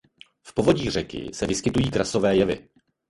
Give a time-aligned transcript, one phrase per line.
[0.43, 2.69] V povodí řeky se vyskytují krasové jevy.